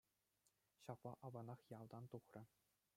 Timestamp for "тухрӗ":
2.15-2.43